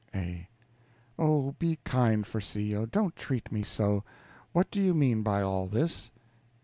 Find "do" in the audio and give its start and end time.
4.71-4.81